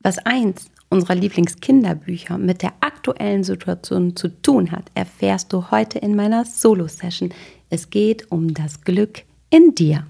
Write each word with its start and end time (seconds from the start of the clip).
Was 0.00 0.18
eins 0.18 0.70
unserer 0.90 1.16
Lieblingskinderbücher 1.16 2.38
mit 2.38 2.62
der 2.62 2.72
aktuellen 2.80 3.42
Situation 3.42 4.14
zu 4.14 4.28
tun 4.28 4.70
hat, 4.70 4.92
erfährst 4.94 5.52
du 5.52 5.72
heute 5.72 5.98
in 5.98 6.14
meiner 6.14 6.44
Solo-Session. 6.44 7.34
Es 7.68 7.90
geht 7.90 8.30
um 8.30 8.54
das 8.54 8.82
Glück 8.82 9.24
in 9.50 9.74
dir. 9.74 10.06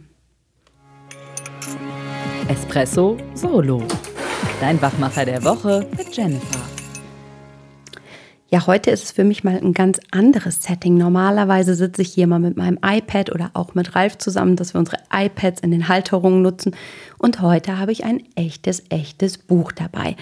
Espresso 2.48 3.16
Solo. 3.32 3.82
Dein 4.60 4.80
Wachmacher 4.82 5.24
der 5.24 5.42
Woche 5.42 5.88
mit 5.96 6.14
Jennifer. 6.14 6.77
Ja, 8.50 8.66
heute 8.66 8.90
ist 8.90 9.04
es 9.04 9.12
für 9.12 9.24
mich 9.24 9.44
mal 9.44 9.58
ein 9.58 9.74
ganz 9.74 10.00
anderes 10.10 10.62
Setting. 10.62 10.96
Normalerweise 10.96 11.74
sitze 11.74 12.00
ich 12.00 12.14
hier 12.14 12.26
mal 12.26 12.38
mit 12.38 12.56
meinem 12.56 12.78
iPad 12.82 13.30
oder 13.30 13.50
auch 13.52 13.74
mit 13.74 13.94
Ralf 13.94 14.16
zusammen, 14.16 14.56
dass 14.56 14.72
wir 14.72 14.78
unsere 14.78 14.96
iPads 15.12 15.60
in 15.60 15.70
den 15.70 15.88
Halterungen 15.88 16.40
nutzen. 16.40 16.74
Und 17.18 17.42
heute 17.42 17.78
habe 17.78 17.92
ich 17.92 18.04
ein 18.04 18.22
echtes, 18.36 18.84
echtes 18.88 19.36
Buch 19.36 19.70
dabei. 19.72 20.16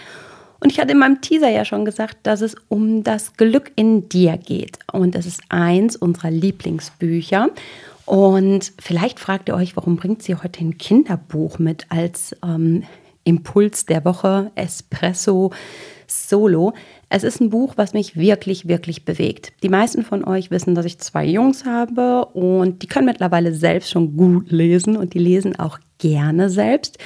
Und 0.59 0.73
ich 0.73 0.81
hatte 0.81 0.91
in 0.91 0.99
meinem 0.99 1.21
Teaser 1.21 1.51
ja 1.51 1.65
schon 1.65 1.85
gesagt, 1.85 2.19
dass 2.25 2.41
es 2.41 2.57
um 2.69 3.05
das 3.05 3.37
Glück 3.37 3.71
in 3.77 4.09
dir 4.09 4.37
geht. 4.39 4.81
Und 4.93 5.15
es 5.15 5.25
ist 5.25 5.43
eins 5.49 5.95
unserer 5.95 6.33
Lieblingsbücher. 6.33 7.51
Und 8.07 8.73
vielleicht 8.81 9.21
fragt 9.21 9.49
ihr 9.49 9.55
euch, 9.55 9.77
warum 9.77 9.95
bringt 9.95 10.25
sie 10.25 10.35
heute 10.35 10.65
ein 10.65 10.79
Kinderbuch 10.79 11.61
mit 11.61 11.87
als 11.91 12.35
ähm, 12.45 12.83
Impuls 13.23 13.87
der 13.87 14.05
Woche, 14.05 14.51
Espresso, 14.57 15.53
Solo. 16.07 16.73
Es 17.09 17.25
ist 17.25 17.41
ein 17.41 17.51
Buch, 17.51 17.75
was 17.77 17.95
mich 17.95 18.17
wirklich, 18.17 18.69
wirklich 18.69 19.05
bewegt. 19.05 19.53
Die 19.63 19.69
meisten 19.69 20.03
von 20.03 20.25
euch 20.25 20.51
wissen, 20.51 20.75
dass 20.75 20.87
ich 20.87 20.99
zwei 20.99 21.25
Jungs 21.25 21.65
habe 21.65 22.27
und 22.27 22.83
die 22.83 22.87
können 22.87 23.07
mittlerweile 23.07 23.55
selbst 23.55 23.91
schon 23.91 24.17
gut 24.17 24.51
lesen 24.51 24.97
und 24.97 25.15
die 25.15 25.19
lesen 25.19 25.59
auch 25.59 25.79
gerne 25.99 26.51
selbst. 26.51 26.99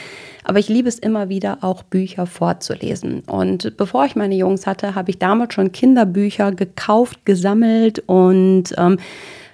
Aber 0.45 0.59
ich 0.59 0.69
liebe 0.69 0.89
es 0.89 0.99
immer 0.99 1.29
wieder, 1.29 1.59
auch 1.61 1.83
Bücher 1.83 2.27
vorzulesen. 2.27 3.21
Und 3.21 3.77
bevor 3.77 4.07
ich 4.07 4.17
meine 4.17 4.35
Jungs 4.35 4.67
hatte, 4.67 4.95
habe 4.95 5.11
ich 5.11 5.19
damals 5.19 5.55
schon 5.55 5.73
Kinderbücher 5.73 6.53
gekauft, 6.53 7.25
gesammelt 7.25 8.03
und 8.07 8.75
ähm, 8.79 8.99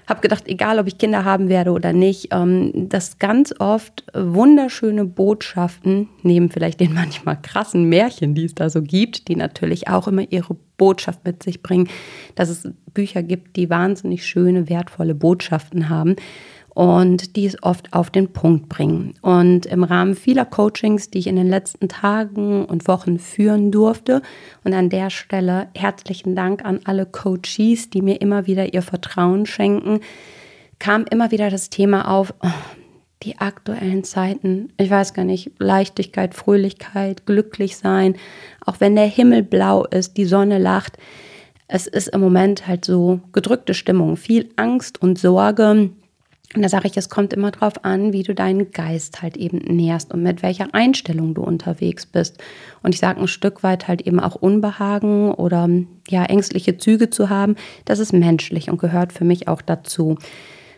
habe 0.06 0.20
gedacht, 0.20 0.46
egal 0.46 0.78
ob 0.78 0.86
ich 0.86 0.98
Kinder 0.98 1.24
haben 1.24 1.48
werde 1.48 1.72
oder 1.72 1.92
nicht, 1.92 2.28
ähm, 2.32 2.88
dass 2.88 3.18
ganz 3.18 3.54
oft 3.58 4.04
wunderschöne 4.14 5.04
Botschaften, 5.04 6.08
neben 6.22 6.50
vielleicht 6.50 6.80
den 6.80 6.94
manchmal 6.94 7.40
krassen 7.40 7.88
Märchen, 7.88 8.34
die 8.34 8.44
es 8.44 8.54
da 8.54 8.70
so 8.70 8.82
gibt, 8.82 9.28
die 9.28 9.36
natürlich 9.36 9.88
auch 9.88 10.06
immer 10.06 10.30
ihre 10.30 10.56
Botschaft 10.76 11.24
mit 11.24 11.42
sich 11.42 11.62
bringen, 11.62 11.88
dass 12.34 12.48
es 12.48 12.68
Bücher 12.94 13.22
gibt, 13.22 13.56
die 13.56 13.68
wahnsinnig 13.68 14.26
schöne, 14.26 14.68
wertvolle 14.68 15.14
Botschaften 15.14 15.88
haben 15.88 16.16
und 16.76 17.36
die 17.36 17.46
es 17.46 17.62
oft 17.62 17.94
auf 17.94 18.10
den 18.10 18.34
Punkt 18.34 18.68
bringen. 18.68 19.14
Und 19.22 19.64
im 19.64 19.82
Rahmen 19.82 20.14
vieler 20.14 20.44
Coachings, 20.44 21.08
die 21.08 21.20
ich 21.20 21.26
in 21.26 21.36
den 21.36 21.48
letzten 21.48 21.88
Tagen 21.88 22.66
und 22.66 22.86
Wochen 22.86 23.18
führen 23.18 23.72
durfte, 23.72 24.20
und 24.62 24.74
an 24.74 24.90
der 24.90 25.08
Stelle 25.08 25.68
herzlichen 25.74 26.36
Dank 26.36 26.66
an 26.66 26.80
alle 26.84 27.06
Coaches, 27.06 27.88
die 27.88 28.02
mir 28.02 28.20
immer 28.20 28.46
wieder 28.46 28.74
ihr 28.74 28.82
Vertrauen 28.82 29.46
schenken, 29.46 30.00
kam 30.78 31.06
immer 31.10 31.30
wieder 31.30 31.48
das 31.48 31.70
Thema 31.70 32.10
auf, 32.10 32.34
oh, 32.42 32.48
die 33.22 33.38
aktuellen 33.38 34.04
Zeiten, 34.04 34.70
ich 34.76 34.90
weiß 34.90 35.14
gar 35.14 35.24
nicht, 35.24 35.52
Leichtigkeit, 35.58 36.34
Fröhlichkeit, 36.34 37.24
glücklich 37.24 37.78
sein, 37.78 38.16
auch 38.66 38.80
wenn 38.80 38.96
der 38.96 39.06
Himmel 39.06 39.42
blau 39.42 39.86
ist, 39.86 40.18
die 40.18 40.26
Sonne 40.26 40.58
lacht. 40.58 40.98
Es 41.68 41.86
ist 41.86 42.08
im 42.08 42.20
Moment 42.20 42.66
halt 42.66 42.84
so 42.84 43.20
gedrückte 43.32 43.72
Stimmung, 43.72 44.18
viel 44.18 44.50
Angst 44.56 45.00
und 45.00 45.18
Sorge, 45.18 45.90
und 46.54 46.62
da 46.62 46.68
sage 46.68 46.86
ich, 46.86 46.96
es 46.96 47.08
kommt 47.08 47.32
immer 47.32 47.50
darauf 47.50 47.84
an, 47.84 48.12
wie 48.12 48.22
du 48.22 48.34
deinen 48.34 48.70
Geist 48.70 49.20
halt 49.20 49.36
eben 49.36 49.58
nährst 49.58 50.14
und 50.14 50.22
mit 50.22 50.42
welcher 50.42 50.72
Einstellung 50.74 51.34
du 51.34 51.42
unterwegs 51.42 52.06
bist. 52.06 52.38
Und 52.82 52.94
ich 52.94 53.00
sage 53.00 53.20
ein 53.20 53.28
Stück 53.28 53.62
weit 53.62 53.88
halt 53.88 54.02
eben 54.02 54.20
auch 54.20 54.36
Unbehagen 54.36 55.32
oder 55.32 55.68
ja 56.08 56.24
ängstliche 56.24 56.78
Züge 56.78 57.10
zu 57.10 57.30
haben, 57.30 57.56
das 57.84 57.98
ist 57.98 58.12
menschlich 58.12 58.70
und 58.70 58.78
gehört 58.80 59.12
für 59.12 59.24
mich 59.24 59.48
auch 59.48 59.60
dazu. 59.60 60.18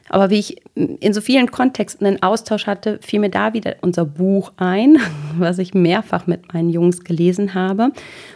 Aber 0.08 0.30
wie 0.30 0.38
ich 0.38 0.56
in 0.74 1.12
so 1.12 1.20
vielen 1.20 1.50
Kontexten 1.50 2.06
einen 2.06 2.22
Austausch 2.22 2.66
hatte, 2.66 2.98
fiel 3.02 3.20
mir 3.20 3.30
da 3.30 3.54
wieder 3.54 3.76
unser 3.80 4.04
Buch 4.04 4.52
ein, 4.56 4.98
was 5.38 5.58
ich 5.58 5.74
mehrfach 5.74 6.26
mit 6.26 6.52
meinen 6.52 6.70
Jungs 6.70 7.04
gelesen 7.04 7.54
habe. 7.54 7.90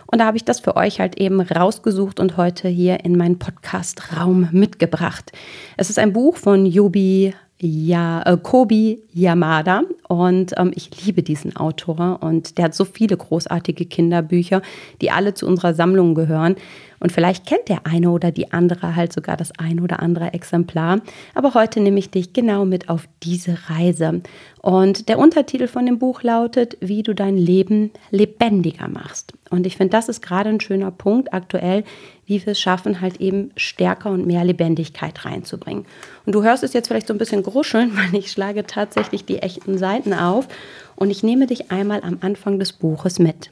Und 0.07 0.19
da 0.19 0.27
habe 0.27 0.37
ich 0.37 0.45
das 0.45 0.61
für 0.61 0.77
euch 0.77 1.01
halt 1.01 1.19
eben 1.19 1.41
rausgesucht 1.41 2.21
und 2.21 2.37
heute 2.37 2.69
hier 2.69 3.05
in 3.05 3.17
meinen 3.17 3.39
Podcast-Raum 3.39 4.49
mitgebracht. 4.53 5.33
Es 5.77 5.91
ist 5.91 5.99
ein 5.99 6.13
Buch 6.13 6.37
von 6.37 6.67
Yobi 6.67 7.35
ja, 7.65 8.23
äh, 8.23 8.37
Kobi 8.37 9.05
Yamada 9.13 9.83
und 10.09 10.53
ähm, 10.57 10.73
ich 10.75 11.07
liebe 11.07 11.23
diesen 11.23 11.55
Autor 11.55 12.19
und 12.21 12.59
der 12.59 12.65
hat 12.65 12.75
so 12.75 12.85
viele 12.85 13.17
großartige 13.17 13.87
Kinderbücher, 13.87 14.63
die 15.01 15.13
alle 15.13 15.35
zu 15.35 15.47
unserer 15.47 15.73
Sammlung 15.73 16.17
gehören 16.17 16.57
und 17.03 17.11
vielleicht 17.11 17.47
kennt 17.47 17.69
der 17.69 17.85
eine 17.85 18.11
oder 18.11 18.31
die 18.31 18.53
andere 18.53 18.95
halt 18.95 19.13
sogar 19.13 19.37
das 19.37 19.51
eine 19.59 19.83
oder 19.83 19.99
andere 19.99 20.33
Exemplar. 20.35 21.01
Aber 21.35 21.53
heute 21.55 21.81
nehme 21.81 21.99
ich 21.99 22.11
dich 22.11 22.33
genau 22.33 22.65
mit 22.65 22.89
auf 22.89 23.09
diese 23.25 23.59
Reise. 23.69 24.23
Und 24.61 25.09
der 25.09 25.19
Untertitel 25.19 25.67
von 25.67 25.85
dem 25.85 25.99
Buch 25.99 26.23
lautet, 26.23 26.77
wie 26.81 27.03
du 27.03 27.13
dein 27.13 27.37
Leben 27.37 27.91
lebendiger 28.13 28.87
machst. 28.87 29.33
Und 29.51 29.67
ich 29.67 29.77
finde, 29.77 29.91
das 29.91 30.09
ist 30.09 30.23
gerade 30.23 30.49
ein 30.49 30.61
schöner 30.61 30.93
Punkt 30.93 31.35
aktuell, 31.35 31.83
wie 32.25 32.47
wir 32.47 32.53
es 32.53 32.61
schaffen, 32.61 33.01
halt 33.01 33.21
eben 33.21 33.51
stärker 33.57 34.11
und 34.11 34.25
mehr 34.25 34.45
Lebendigkeit 34.45 35.25
reinzubringen. 35.25 35.87
Und 36.25 36.37
du 36.37 36.45
hörst 36.45 36.63
es 36.63 36.73
jetzt 36.73 36.87
vielleicht 36.87 37.09
so 37.09 37.15
ein 37.15 37.19
bisschen 37.19 37.43
gruscheln, 37.43 37.91
weil 37.97 38.15
ich 38.17 38.31
schlage 38.31 38.65
tatsächlich 38.65 39.25
die 39.25 39.39
echten 39.39 39.77
Seiten 39.77 40.15
auf 40.15 40.47
und 40.95 41.11
ich 41.11 41.25
nehme 41.25 41.49
dich 41.49 41.73
einmal 41.73 42.03
am 42.05 42.19
Anfang 42.21 42.61
des 42.61 42.73
Buches 42.73 43.19
mit. 43.19 43.51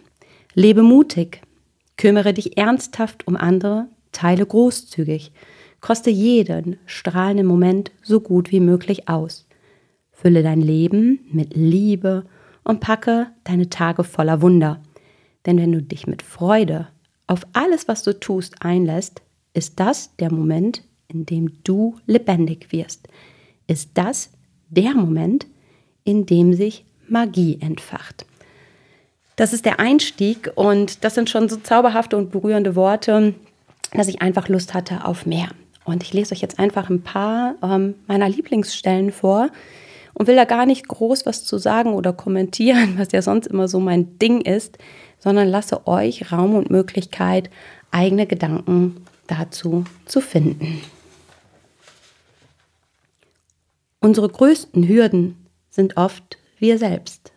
Lebe 0.55 0.85
mutig, 0.85 1.43
Kümmere 2.01 2.33
dich 2.33 2.57
ernsthaft 2.57 3.27
um 3.27 3.37
andere, 3.37 3.87
teile 4.11 4.47
großzügig, 4.47 5.33
koste 5.83 6.09
jeden 6.09 6.79
strahlenden 6.87 7.45
Moment 7.47 7.93
so 8.03 8.21
gut 8.21 8.51
wie 8.51 8.61
möglich 8.61 9.07
aus. 9.11 9.47
Fülle 10.11 10.43
dein 10.43 10.63
Leben 10.63 11.21
mit 11.31 11.55
Liebe 11.55 12.25
und 12.65 12.81
packe 12.81 13.27
deine 13.45 13.69
Tage 13.69 14.03
voller 14.03 14.41
Wunder. 14.41 14.81
Denn 15.45 15.59
wenn 15.59 15.73
du 15.73 15.83
dich 15.83 16.07
mit 16.07 16.23
Freude 16.23 16.89
auf 17.27 17.47
alles, 17.53 17.87
was 17.87 18.03
du 18.03 18.19
tust, 18.19 18.63
einlässt, 18.63 19.21
ist 19.53 19.79
das 19.79 20.17
der 20.17 20.33
Moment, 20.33 20.83
in 21.07 21.27
dem 21.27 21.63
du 21.65 21.97
lebendig 22.07 22.73
wirst. 22.73 23.09
Ist 23.67 23.91
das 23.93 24.31
der 24.71 24.95
Moment, 24.95 25.47
in 26.05 26.25
dem 26.25 26.55
sich 26.55 26.87
Magie 27.09 27.59
entfacht. 27.61 28.25
Das 29.41 29.55
ist 29.55 29.65
der 29.65 29.81
Einstieg 29.81 30.53
und 30.55 31.03
das 31.03 31.15
sind 31.15 31.31
schon 31.31 31.49
so 31.49 31.57
zauberhafte 31.57 32.19
und 32.19 32.31
berührende 32.31 32.77
Worte, 32.77 33.33
dass 33.91 34.07
ich 34.07 34.21
einfach 34.21 34.49
Lust 34.49 34.75
hatte 34.75 35.07
auf 35.07 35.25
mehr. 35.25 35.49
Und 35.87 36.03
ich 36.03 36.13
lese 36.13 36.35
euch 36.35 36.43
jetzt 36.43 36.59
einfach 36.59 36.91
ein 36.91 37.01
paar 37.01 37.55
ähm, 37.63 37.95
meiner 38.07 38.29
Lieblingsstellen 38.29 39.11
vor 39.11 39.49
und 40.13 40.27
will 40.27 40.37
da 40.37 40.45
gar 40.45 40.67
nicht 40.67 40.89
groß 40.89 41.25
was 41.25 41.47
zu 41.47 41.57
sagen 41.57 41.95
oder 41.95 42.13
kommentieren, 42.13 42.95
was 42.99 43.13
ja 43.13 43.23
sonst 43.23 43.47
immer 43.47 43.67
so 43.67 43.81
mein 43.81 44.19
Ding 44.19 44.43
ist, 44.43 44.77
sondern 45.19 45.49
lasse 45.49 45.87
euch 45.87 46.31
Raum 46.31 46.55
und 46.55 46.69
Möglichkeit, 46.69 47.49
eigene 47.93 48.27
Gedanken 48.27 49.07
dazu 49.27 49.85
zu 50.05 50.21
finden. 50.21 50.83
Unsere 54.01 54.29
größten 54.29 54.87
Hürden 54.87 55.47
sind 55.71 55.97
oft 55.97 56.37
wir 56.59 56.77
selbst. 56.77 57.33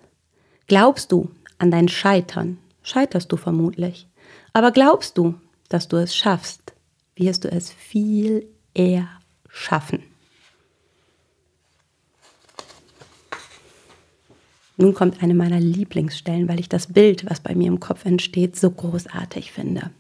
Glaubst 0.68 1.14
du, 1.14 1.30
an 1.64 1.72
dein 1.72 1.88
Scheitern 1.88 2.58
scheiterst 2.84 3.32
du 3.32 3.38
vermutlich. 3.38 4.08
Aber 4.52 4.72
glaubst 4.72 5.18
du, 5.18 5.36
dass 5.70 5.88
du 5.88 5.96
es 5.98 6.16
schaffst, 6.16 6.74
wirst 7.16 7.46
du 7.46 7.50
es 7.50 7.72
viel 7.72 8.46
eher 8.74 9.08
schaffen. 9.48 10.04
Nun 14.76 14.94
kommt 14.94 15.24
eine 15.24 15.36
meiner 15.36 15.60
Lieblingsstellen, 15.60 16.50
weil 16.50 16.60
ich 16.60 16.68
das 16.68 16.92
Bild, 16.92 17.30
was 17.30 17.40
bei 17.40 17.56
mir 17.56 17.68
im 17.68 17.80
Kopf 17.80 18.06
entsteht, 18.06 18.56
so 18.58 18.70
großartig 18.70 19.52
finde. 19.52 19.92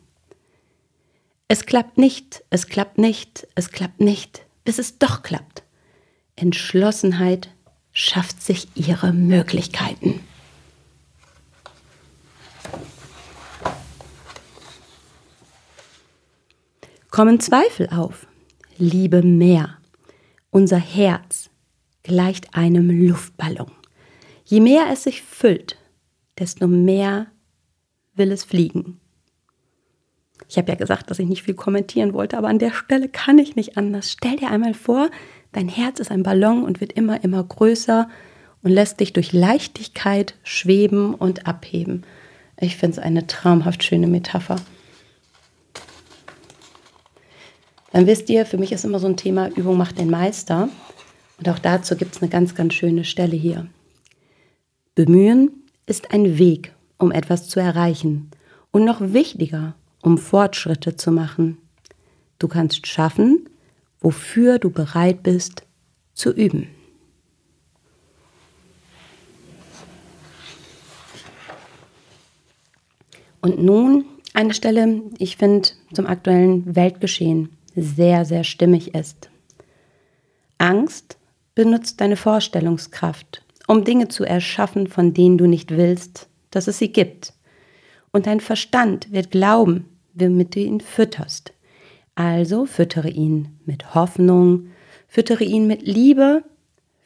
Es 1.47 1.65
klappt 1.65 1.97
nicht, 1.97 2.43
es 2.49 2.67
klappt 2.67 2.97
nicht, 2.97 3.47
es 3.55 3.69
klappt 3.69 4.01
nicht, 4.01 4.45
bis 4.65 4.79
es 4.79 4.97
doch 4.97 5.21
klappt. 5.21 5.63
Entschlossenheit 6.35 7.49
schafft 7.93 8.41
sich 8.41 8.67
ihre 8.75 9.13
Möglichkeiten. 9.13 10.22
Kommen 17.13 17.39
Zweifel 17.39 17.89
auf. 17.89 18.25
Liebe 18.79 19.21
mehr. 19.21 19.77
Unser 20.49 20.79
Herz 20.79 21.51
gleicht 22.01 22.55
einem 22.55 22.89
Luftballon. 22.89 23.71
Je 24.45 24.59
mehr 24.59 24.87
es 24.91 25.03
sich 25.03 25.21
füllt, 25.21 25.77
desto 26.39 26.67
mehr 26.67 27.27
will 28.15 28.31
es 28.31 28.43
fliegen. 28.43 28.99
Ich 30.49 30.57
habe 30.57 30.71
ja 30.71 30.75
gesagt, 30.75 31.11
dass 31.11 31.19
ich 31.19 31.27
nicht 31.27 31.43
viel 31.43 31.53
kommentieren 31.53 32.13
wollte, 32.13 32.35
aber 32.35 32.47
an 32.47 32.57
der 32.57 32.71
Stelle 32.71 33.09
kann 33.09 33.37
ich 33.37 33.55
nicht 33.55 33.77
anders. 33.77 34.11
Stell 34.11 34.37
dir 34.37 34.49
einmal 34.49 34.73
vor, 34.73 35.11
dein 35.51 35.69
Herz 35.69 35.99
ist 35.99 36.09
ein 36.09 36.23
Ballon 36.23 36.63
und 36.63 36.81
wird 36.81 36.93
immer, 36.93 37.23
immer 37.23 37.43
größer 37.43 38.09
und 38.63 38.71
lässt 38.71 39.01
dich 39.01 39.13
durch 39.13 39.33
Leichtigkeit 39.33 40.33
schweben 40.41 41.13
und 41.13 41.45
abheben. 41.45 42.05
Ich 42.59 42.75
finde 42.75 42.97
es 42.97 43.03
eine 43.03 43.27
traumhaft 43.27 43.83
schöne 43.83 44.07
Metapher. 44.07 44.55
Dann 47.93 48.07
wisst 48.07 48.27
ihr, 48.31 48.47
für 48.47 48.57
mich 48.57 48.71
ist 48.71 48.85
immer 48.85 48.97
so 48.97 49.05
ein 49.05 49.17
Thema, 49.17 49.49
Übung 49.49 49.77
macht 49.77 49.99
den 49.99 50.09
Meister. 50.09 50.67
Und 51.37 51.47
auch 51.47 51.59
dazu 51.59 51.95
gibt 51.95 52.15
es 52.15 52.21
eine 52.21 52.29
ganz, 52.29 52.55
ganz 52.55 52.73
schöne 52.73 53.05
Stelle 53.05 53.35
hier. 53.35 53.67
Bemühen 54.95 55.51
ist 55.85 56.11
ein 56.11 56.39
Weg, 56.39 56.73
um 56.97 57.11
etwas 57.11 57.47
zu 57.47 57.59
erreichen. 57.59 58.31
Und 58.71 58.83
noch 58.83 58.99
wichtiger, 58.99 59.75
um 60.01 60.17
Fortschritte 60.17 60.95
zu 60.95 61.11
machen. 61.11 61.59
Du 62.39 62.47
kannst 62.47 62.87
schaffen, 62.87 63.47
wofür 64.01 64.57
du 64.57 64.71
bereit 64.71 65.21
bist 65.21 65.63
zu 66.15 66.31
üben. 66.31 66.69
Und 73.39 73.61
nun 73.61 74.05
eine 74.33 74.55
Stelle, 74.55 75.03
ich 75.19 75.37
finde, 75.37 75.69
zum 75.93 76.07
aktuellen 76.07 76.75
Weltgeschehen 76.75 77.49
sehr, 77.75 78.25
sehr 78.25 78.43
stimmig 78.43 78.93
ist. 78.95 79.29
Angst 80.57 81.17
benutzt 81.55 82.01
deine 82.01 82.15
Vorstellungskraft, 82.15 83.43
um 83.67 83.83
Dinge 83.83 84.07
zu 84.07 84.23
erschaffen, 84.23 84.87
von 84.87 85.13
denen 85.13 85.37
du 85.37 85.47
nicht 85.47 85.71
willst, 85.71 86.27
dass 86.51 86.67
es 86.67 86.79
sie 86.79 86.91
gibt. 86.91 87.33
Und 88.11 88.27
dein 88.27 88.39
Verstand 88.39 89.11
wird 89.11 89.31
glauben, 89.31 89.85
womit 90.13 90.55
du 90.55 90.59
ihn 90.59 90.79
fütterst. 90.79 91.53
Also 92.15 92.65
füttere 92.65 93.09
ihn 93.09 93.59
mit 93.65 93.95
Hoffnung, 93.95 94.67
füttere 95.07 95.43
ihn 95.43 95.65
mit 95.65 95.81
Liebe, 95.81 96.43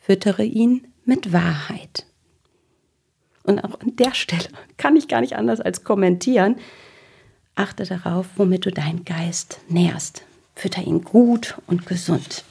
füttere 0.02 0.44
ihn 0.44 0.88
mit 1.06 1.32
Wahrheit. 1.32 2.06
Und 3.44 3.64
auch 3.64 3.80
an 3.80 3.96
der 3.96 4.14
Stelle 4.14 4.50
kann 4.78 4.98
ich 4.98 5.08
gar 5.08 5.22
nicht 5.22 5.38
anders 5.38 5.62
als 5.62 5.84
kommentieren. 5.84 6.58
Achte 7.56 7.86
darauf, 7.86 8.28
womit 8.36 8.66
du 8.66 8.72
deinen 8.72 9.06
Geist 9.06 9.62
nährst. 9.70 10.27
Fütter 10.58 10.82
ihn 10.82 11.04
gut 11.04 11.56
und 11.68 11.86
gesund. 11.86 12.44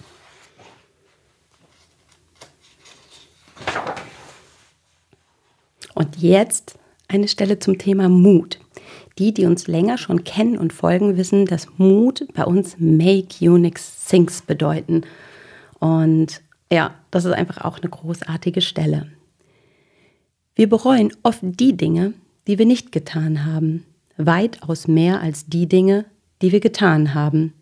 Und 5.92 6.16
jetzt 6.16 6.78
eine 7.08 7.26
Stelle 7.26 7.58
zum 7.58 7.78
Thema 7.78 8.08
Mut. 8.08 8.60
Die, 9.18 9.34
die 9.34 9.44
uns 9.44 9.66
länger 9.66 9.98
schon 9.98 10.22
kennen 10.22 10.56
und 10.56 10.72
folgen, 10.72 11.16
wissen, 11.16 11.46
dass 11.46 11.66
Mut 11.78 12.28
bei 12.32 12.44
uns 12.44 12.76
Make 12.78 13.50
Unix 13.50 14.04
Things 14.04 14.40
bedeuten. 14.40 15.02
Und 15.80 16.42
ja, 16.70 16.94
das 17.10 17.24
ist 17.24 17.32
einfach 17.32 17.64
auch 17.64 17.80
eine 17.80 17.90
großartige 17.90 18.60
Stelle. 18.60 19.10
Wir 20.54 20.68
bereuen 20.68 21.12
oft 21.24 21.40
die 21.42 21.76
Dinge, 21.76 22.14
die 22.46 22.60
wir 22.60 22.66
nicht 22.66 22.92
getan 22.92 23.44
haben, 23.44 23.84
weitaus 24.16 24.86
mehr 24.86 25.22
als 25.22 25.46
die 25.46 25.66
Dinge, 25.66 26.04
die 26.40 26.52
wir 26.52 26.60
getan 26.60 27.12
haben. 27.12 27.52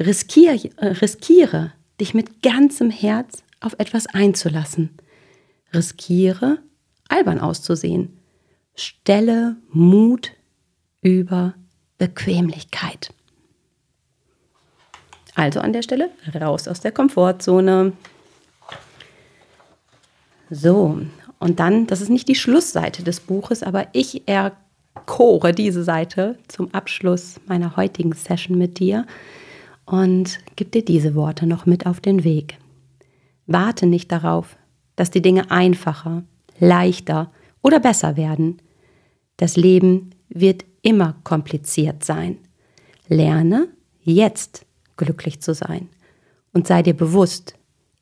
Riskier, 0.00 0.58
äh, 0.78 0.86
riskiere, 0.86 1.72
dich 2.00 2.14
mit 2.14 2.42
ganzem 2.42 2.90
Herz 2.90 3.42
auf 3.60 3.74
etwas 3.78 4.06
einzulassen. 4.06 4.90
Riskiere, 5.74 6.58
albern 7.08 7.38
auszusehen. 7.38 8.18
Stelle 8.74 9.56
Mut 9.68 10.32
über 11.02 11.54
Bequemlichkeit. 11.98 13.12
Also 15.34 15.60
an 15.60 15.72
der 15.72 15.82
Stelle 15.82 16.10
raus 16.40 16.66
aus 16.66 16.80
der 16.80 16.92
Komfortzone. 16.92 17.92
So, 20.48 21.00
und 21.38 21.60
dann, 21.60 21.86
das 21.86 22.00
ist 22.00 22.08
nicht 22.08 22.28
die 22.28 22.34
Schlussseite 22.34 23.02
des 23.04 23.20
Buches, 23.20 23.62
aber 23.62 23.88
ich 23.92 24.26
erkore 24.26 25.52
diese 25.52 25.84
Seite 25.84 26.38
zum 26.48 26.74
Abschluss 26.74 27.36
meiner 27.46 27.76
heutigen 27.76 28.12
Session 28.12 28.58
mit 28.58 28.78
dir 28.78 29.06
und 29.90 30.38
gebe 30.54 30.70
dir 30.70 30.84
diese 30.84 31.16
Worte 31.16 31.46
noch 31.46 31.66
mit 31.66 31.84
auf 31.84 32.00
den 32.00 32.22
Weg. 32.22 32.56
Warte 33.46 33.86
nicht 33.86 34.12
darauf, 34.12 34.56
dass 34.94 35.10
die 35.10 35.20
Dinge 35.20 35.50
einfacher, 35.50 36.22
leichter 36.60 37.32
oder 37.60 37.80
besser 37.80 38.16
werden. 38.16 38.62
Das 39.36 39.56
Leben 39.56 40.10
wird 40.28 40.64
immer 40.82 41.16
kompliziert 41.24 42.04
sein. 42.04 42.38
Lerne 43.08 43.66
jetzt 44.02 44.64
glücklich 44.96 45.40
zu 45.40 45.54
sein 45.54 45.88
und 46.52 46.68
sei 46.68 46.84
dir 46.84 46.94
bewusst, 46.94 47.54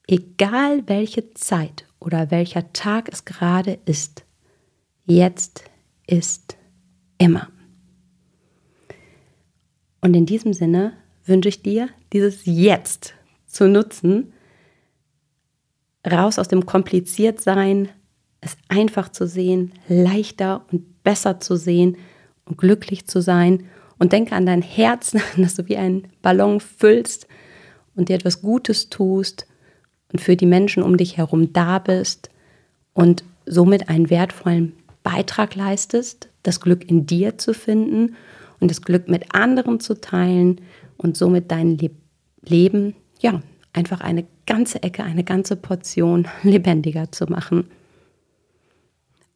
egal 0.07 0.83
welche 0.89 1.33
Zeit 1.33 1.87
oder 2.01 2.31
welcher 2.31 2.71
Tag 2.75 3.09
es 3.11 3.25
gerade 3.25 3.79
ist. 3.87 4.25
Jetzt 5.07 5.65
ist 6.07 6.59
immer. 7.17 7.49
Und 10.03 10.15
in 10.15 10.27
diesem 10.27 10.53
Sinne 10.53 10.93
wünsche 11.29 11.49
ich 11.49 11.63
dir, 11.63 11.89
dieses 12.13 12.43
Jetzt 12.45 13.15
zu 13.47 13.69
nutzen, 13.69 14.33
raus 16.09 16.39
aus 16.39 16.49
dem 16.49 16.67
Kompliziertsein, 16.67 17.89
es 18.41 18.57
einfach 18.69 19.11
zu 19.11 19.27
sehen, 19.27 19.73
leichter 19.89 20.65
und 20.71 21.03
besser 21.03 21.41
zu 21.41 21.57
sehen 21.57 21.97
und 22.45 22.59
glücklich 22.59 23.07
zu 23.07 23.21
sein. 23.21 23.65
Und 23.99 24.13
denke 24.13 24.35
an 24.35 24.47
dein 24.47 24.63
Herz, 24.63 25.17
dass 25.37 25.57
du 25.57 25.69
wie 25.69 25.77
ein 25.77 26.09
Ballon 26.23 26.61
füllst 26.61 27.27
und 27.97 28.09
dir 28.09 28.17
etwas 28.17 28.41
Gutes 28.43 28.91
tust 28.91 29.47
und 30.13 30.21
für 30.21 30.37
die 30.37 30.47
Menschen 30.47 30.83
um 30.83 30.97
dich 30.97 31.17
herum 31.17 31.53
da 31.53 31.79
bist 31.79 32.31
und 32.95 33.25
somit 33.45 33.89
einen 33.89 34.11
wertvollen 34.11 34.75
Beitrag 35.03 35.55
leistest, 35.55 36.29
das 36.43 36.61
Glück 36.61 36.89
in 36.89 37.07
dir 37.07 37.39
zu 37.39 37.55
finden 37.55 38.15
und 38.61 38.71
das 38.71 38.83
Glück 38.83 39.09
mit 39.09 39.35
anderen 39.35 39.81
zu 39.81 40.01
teilen 40.01 40.61
und 40.99 41.17
somit 41.17 41.51
dein 41.51 41.79
Le 41.79 41.91
Leben, 42.43 42.95
ja, 43.21 43.43
einfach 43.73 44.01
eine 44.01 44.25
ganze 44.47 44.83
Ecke, 44.83 45.03
eine 45.03 45.25
ganze 45.25 45.57
Portion 45.57 46.29
lebendiger 46.43 47.11
zu 47.11 47.27
machen. 47.27 47.69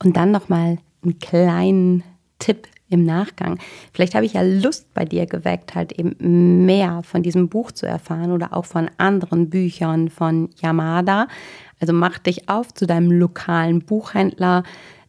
Und 0.02 0.16
dann 0.16 0.30
nochmal 0.30 0.78
einen 1.02 1.18
kleinen 1.18 2.04
Tipp 2.38 2.68
im 2.88 3.04
Nachgang. 3.04 3.58
Vielleicht 3.92 4.14
habe 4.14 4.26
ich 4.26 4.34
ja 4.34 4.42
Lust 4.42 4.92
bei 4.94 5.04
dir 5.04 5.26
geweckt, 5.26 5.74
halt 5.74 5.92
eben 5.92 6.66
mehr 6.66 7.02
von 7.02 7.22
diesem 7.22 7.48
Buch 7.48 7.72
zu 7.72 7.86
erfahren 7.86 8.32
oder 8.32 8.54
auch 8.54 8.66
von 8.66 8.90
anderen 8.98 9.48
Büchern 9.48 10.10
von 10.10 10.50
Yamada. 10.60 11.26
Also 11.80 11.92
mach 11.92 12.18
dich 12.18 12.48
auf 12.48 12.72
zu 12.74 12.86
deinem 12.86 13.10
lokalen 13.10 13.80
Buchhändler. 13.80 14.62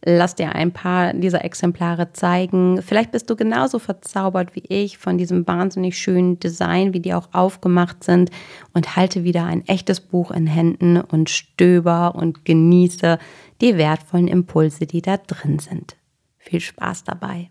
Lass 0.06 0.34
dir 0.34 0.54
ein 0.54 0.70
paar 0.70 1.14
dieser 1.14 1.44
Exemplare 1.44 2.12
zeigen. 2.12 2.82
Vielleicht 2.82 3.12
bist 3.12 3.30
du 3.30 3.36
genauso 3.36 3.78
verzaubert 3.78 4.54
wie 4.54 4.64
ich 4.68 4.98
von 4.98 5.16
diesem 5.16 5.46
wahnsinnig 5.46 5.96
schönen 5.96 6.38
Design, 6.38 6.92
wie 6.92 7.00
die 7.00 7.14
auch 7.14 7.28
aufgemacht 7.32 8.04
sind 8.04 8.30
und 8.74 8.96
halte 8.96 9.24
wieder 9.24 9.44
ein 9.46 9.66
echtes 9.66 10.00
Buch 10.00 10.30
in 10.30 10.46
Händen 10.46 11.00
und 11.00 11.30
stöber 11.30 12.14
und 12.16 12.44
genieße 12.44 13.18
die 13.62 13.78
wertvollen 13.78 14.28
Impulse, 14.28 14.86
die 14.86 15.00
da 15.00 15.16
drin 15.16 15.58
sind. 15.58 15.96
Viel 16.36 16.60
Spaß 16.60 17.04
dabei. 17.04 17.48